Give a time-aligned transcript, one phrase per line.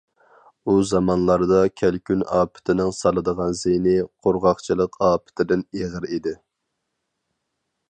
[0.69, 6.37] ئۇ زامانلاردا كەلكۈن ئاپىتىنىڭ سالىدىغان زىيىنى قۇرغاقچىلىق ئاپىتىدىن ئېغىر ئىدى.